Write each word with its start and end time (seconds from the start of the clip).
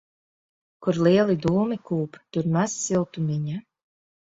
Kur 0.85 0.99
lieli 1.07 1.35
dūmi 1.43 1.77
kūp, 1.91 2.19
tur 2.33 2.51
maz 2.57 2.81
siltumiņa. 2.87 3.63